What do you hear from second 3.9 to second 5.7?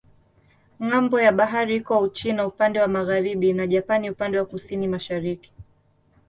upande wa kusini-mashariki.